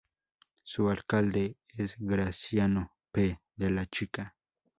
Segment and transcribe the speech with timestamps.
[0.63, 3.39] Su alcalde es Graciano P.
[3.55, 4.35] de la Chica.